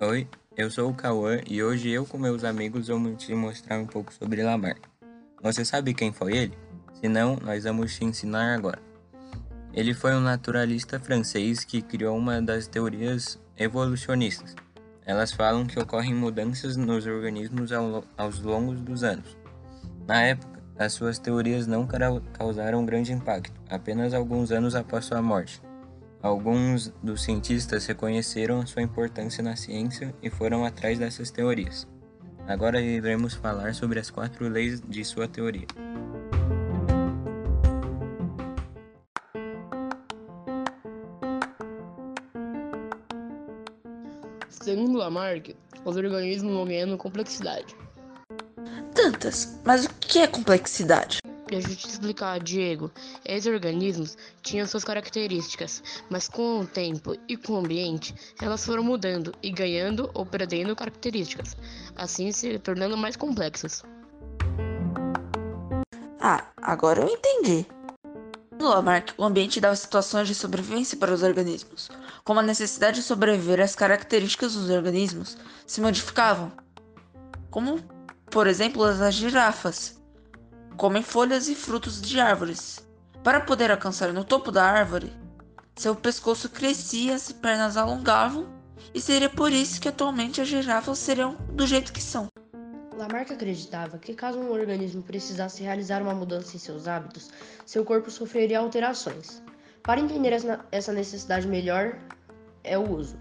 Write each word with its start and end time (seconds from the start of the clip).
Oi, 0.00 0.28
eu 0.56 0.70
sou 0.70 0.90
o 0.90 0.94
Cauã 0.94 1.40
e 1.48 1.64
hoje 1.64 1.90
eu 1.90 2.06
com 2.06 2.16
meus 2.16 2.44
amigos 2.44 2.86
vamos 2.86 3.24
te 3.24 3.34
mostrar 3.34 3.80
um 3.80 3.86
pouco 3.86 4.14
sobre 4.14 4.44
Lamarck. 4.44 4.80
Você 5.42 5.64
sabe 5.64 5.92
quem 5.94 6.12
foi 6.12 6.36
ele? 6.36 6.58
Se 6.94 7.08
não, 7.08 7.36
nós 7.36 7.64
vamos 7.64 7.96
te 7.96 8.04
ensinar 8.04 8.54
agora. 8.54 8.80
Ele 9.72 9.92
foi 9.92 10.14
um 10.14 10.20
naturalista 10.20 11.00
francês 11.00 11.64
que 11.64 11.82
criou 11.82 12.16
uma 12.16 12.40
das 12.40 12.68
teorias 12.68 13.40
evolucionistas. 13.56 14.54
Elas 15.04 15.32
falam 15.32 15.66
que 15.66 15.80
ocorrem 15.80 16.14
mudanças 16.14 16.76
nos 16.76 17.04
organismos 17.04 17.72
ao, 17.72 18.04
aos 18.16 18.40
longos 18.40 18.80
dos 18.80 19.02
anos. 19.02 19.36
Na 20.06 20.22
época, 20.22 20.55
as 20.78 20.92
suas 20.92 21.18
teorias 21.18 21.66
não 21.66 21.88
causaram 22.32 22.84
grande 22.84 23.12
impacto, 23.12 23.58
apenas 23.68 24.12
alguns 24.12 24.50
anos 24.50 24.74
após 24.74 25.06
sua 25.06 25.22
morte. 25.22 25.62
Alguns 26.22 26.92
dos 27.02 27.22
cientistas 27.22 27.86
reconheceram 27.86 28.66
sua 28.66 28.82
importância 28.82 29.42
na 29.42 29.56
ciência 29.56 30.14
e 30.22 30.28
foram 30.28 30.64
atrás 30.64 30.98
dessas 30.98 31.30
teorias. 31.30 31.86
Agora 32.46 32.80
iremos 32.80 33.34
falar 33.34 33.74
sobre 33.74 33.98
as 33.98 34.10
quatro 34.10 34.48
leis 34.48 34.80
de 34.80 35.04
sua 35.04 35.26
teoria. 35.26 35.66
Segundo 44.48 44.98
Lamarck, 44.98 45.54
os 45.84 45.96
organismos 45.96 46.52
vão 46.52 46.64
ganhando 46.64 46.98
complexidade. 46.98 47.76
Tantas, 48.94 49.58
mas 49.64 49.84
o 49.84 49.90
que 50.00 50.18
é 50.18 50.26
complexidade? 50.26 51.18
Deixa 51.48 51.70
eu 51.70 51.76
te 51.76 51.88
explicar, 51.88 52.40
Diego. 52.40 52.90
Esses 53.24 53.46
organismos 53.46 54.18
tinham 54.42 54.66
suas 54.66 54.82
características, 54.82 55.80
mas 56.10 56.28
com 56.28 56.60
o 56.60 56.66
tempo 56.66 57.16
e 57.28 57.36
com 57.36 57.52
o 57.52 57.58
ambiente, 57.58 58.14
elas 58.42 58.64
foram 58.64 58.82
mudando 58.82 59.32
e 59.40 59.52
ganhando 59.52 60.10
ou 60.12 60.26
perdendo 60.26 60.74
características, 60.74 61.56
assim 61.94 62.32
se 62.32 62.58
tornando 62.58 62.96
mais 62.96 63.14
complexas. 63.14 63.84
Ah, 66.20 66.48
agora 66.60 67.02
eu 67.02 67.08
entendi. 67.08 67.64
No 68.58 68.68
Lamarck, 68.68 69.12
o 69.16 69.22
ambiente 69.22 69.60
dava 69.60 69.76
situações 69.76 70.26
de 70.26 70.34
sobrevivência 70.34 70.96
para 70.98 71.12
os 71.12 71.22
organismos. 71.22 71.90
Como 72.24 72.40
a 72.40 72.42
necessidade 72.42 72.96
de 72.96 73.02
sobreviver 73.04 73.60
às 73.60 73.76
características 73.76 74.54
dos 74.54 74.68
organismos 74.68 75.36
se 75.64 75.80
modificavam. 75.80 76.50
Como, 77.50 77.78
por 78.36 78.46
exemplo, 78.46 78.84
as 78.84 79.14
girafas 79.14 79.98
comem 80.76 81.02
folhas 81.02 81.48
e 81.48 81.54
frutos 81.54 82.02
de 82.02 82.20
árvores. 82.20 82.86
Para 83.24 83.40
poder 83.40 83.70
alcançar 83.70 84.12
no 84.12 84.24
topo 84.24 84.52
da 84.52 84.62
árvore, 84.62 85.10
seu 85.74 85.96
pescoço 85.96 86.50
crescia, 86.50 87.14
as 87.14 87.32
pernas 87.32 87.78
alongavam, 87.78 88.46
e 88.92 89.00
seria 89.00 89.30
por 89.30 89.50
isso 89.50 89.80
que 89.80 89.88
atualmente 89.88 90.42
as 90.42 90.48
girafas 90.48 90.98
seriam 90.98 91.34
do 91.50 91.66
jeito 91.66 91.94
que 91.94 92.02
são. 92.02 92.26
Lamarck 92.94 93.30
acreditava 93.30 93.96
que 93.96 94.12
caso 94.12 94.38
um 94.38 94.50
organismo 94.50 95.02
precisasse 95.02 95.62
realizar 95.62 96.02
uma 96.02 96.14
mudança 96.14 96.56
em 96.56 96.58
seus 96.58 96.86
hábitos, 96.86 97.30
seu 97.64 97.86
corpo 97.86 98.10
sofreria 98.10 98.58
alterações. 98.58 99.42
Para 99.82 99.98
entender 99.98 100.34
essa 100.70 100.92
necessidade 100.92 101.48
melhor, 101.48 101.98
é 102.62 102.76
o 102.76 102.86
uso. 102.98 103.16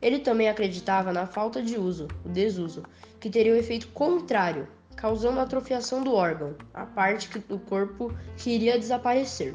Ele 0.00 0.18
também 0.18 0.48
acreditava 0.48 1.12
na 1.12 1.26
falta 1.26 1.62
de 1.62 1.78
uso, 1.78 2.08
o 2.24 2.28
desuso, 2.28 2.82
que 3.18 3.28
teria 3.28 3.52
o 3.52 3.56
um 3.56 3.58
efeito 3.58 3.88
contrário, 3.88 4.66
causando 4.96 5.40
atrofiação 5.40 6.02
do 6.02 6.14
órgão, 6.14 6.54
a 6.72 6.86
parte 6.86 7.38
do 7.40 7.58
corpo 7.58 8.14
que 8.36 8.50
iria 8.50 8.78
desaparecer. 8.78 9.54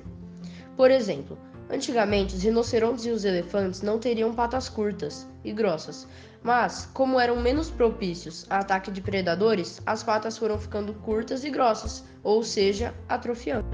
Por 0.77 0.91
exemplo, 0.91 1.37
antigamente 1.69 2.35
os 2.35 2.43
rinocerontes 2.43 3.05
e 3.05 3.09
os 3.09 3.25
elefantes 3.25 3.81
não 3.81 3.97
teriam 3.97 4.33
patas 4.33 4.69
curtas 4.69 5.27
e 5.43 5.51
grossas, 5.51 6.07
mas, 6.43 6.87
como 6.93 7.19
eram 7.19 7.41
menos 7.41 7.71
propícios 7.71 8.45
a 8.51 8.59
ataque 8.59 8.91
de 8.91 9.01
predadores, 9.01 9.81
as 9.83 10.03
patas 10.03 10.37
foram 10.37 10.59
ficando 10.59 10.93
curtas 10.93 11.43
e 11.43 11.49
grossas, 11.49 12.03
ou 12.23 12.43
seja, 12.43 12.93
atrofiando. 13.09 13.67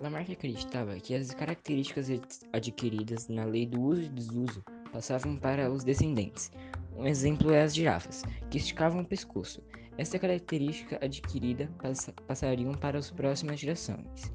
Lamarck 0.00 0.30
acreditava 0.30 0.94
que 1.00 1.14
as 1.14 1.32
características 1.32 2.08
adquiridas 2.52 3.28
na 3.28 3.44
lei 3.44 3.66
do 3.66 3.80
uso 3.80 4.02
e 4.02 4.08
desuso 4.08 4.62
passavam 4.86 5.36
para 5.36 5.70
os 5.70 5.84
descendentes. 5.84 6.50
Um 6.96 7.06
exemplo 7.06 7.52
é 7.52 7.62
as 7.62 7.74
girafas, 7.74 8.24
que 8.50 8.58
esticavam 8.58 9.02
o 9.02 9.06
pescoço. 9.06 9.62
Essa 9.98 10.18
característica 10.18 10.98
adquirida 11.02 11.70
pass 11.80 12.10
passariam 12.26 12.72
para 12.72 12.98
as 12.98 13.10
próximas 13.10 13.60
gerações. 13.60 14.32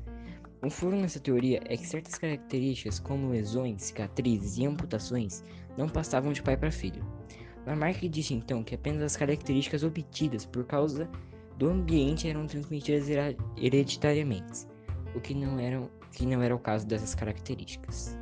O 0.64 0.70
furo 0.70 0.96
nessa 0.96 1.20
teoria 1.20 1.60
é 1.66 1.76
que 1.76 1.88
certas 1.88 2.20
características, 2.20 3.00
como 3.00 3.32
lesões, 3.32 3.82
cicatrizes 3.84 4.58
e 4.58 4.66
amputações, 4.66 5.44
não 5.76 5.90
passavam 5.90 6.32
de 6.32 6.44
pai 6.44 6.56
para 6.56 6.72
filho. 6.72 7.04
Lamarck 7.66 8.08
disse 8.08 8.34
então 8.34 8.64
que 8.64 8.76
apenas 8.76 9.02
as 9.02 9.18
características 9.18 9.84
obtidas 9.84 10.46
por 10.46 10.66
causa 10.66 11.10
do 11.58 11.70
ambiente 11.70 12.28
eram 12.28 12.46
transmitidas 12.46 13.08
hereditariamente, 13.58 14.68
o 15.16 15.22
que 15.22 15.34
não, 15.34 15.60
era, 15.60 15.82
que 16.12 16.26
não 16.26 16.42
era 16.42 16.56
o 16.56 16.60
caso 16.60 16.88
dessas 16.88 17.16
características. 17.16 18.18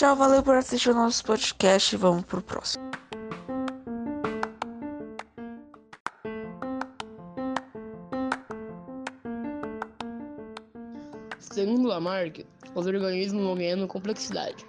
Tchau, 0.00 0.16
valeu 0.16 0.42
por 0.42 0.56
assistir 0.56 0.88
o 0.88 0.94
nosso 0.94 1.22
podcast 1.22 1.94
e 1.94 1.98
vamos 1.98 2.24
pro 2.24 2.40
próximo. 2.40 2.82
Segundo 11.38 11.86
Lamarck, 11.86 12.46
os 12.74 12.86
organismos 12.86 13.44
vão 13.44 13.54
ganhando 13.54 13.86
complexidade. 13.86 14.64